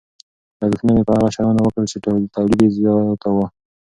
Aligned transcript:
لګښتونه 0.59 0.91
مې 0.95 1.03
په 1.07 1.11
هغو 1.17 1.33
شیانو 1.35 1.61
وکړل 1.63 1.85
چې 1.91 1.97
تولید 2.35 2.59
یې 2.63 2.69
زیاتاوه. 2.77 3.45